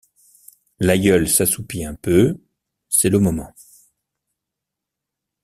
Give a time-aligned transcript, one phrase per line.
[0.79, 2.39] L’aïeule s’assoupit un peu;
[2.89, 3.53] c’est le moment.